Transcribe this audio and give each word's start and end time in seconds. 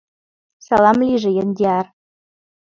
—Салам 0.65 0.97
лийже, 1.07 1.29
Яндиар! 1.43 1.85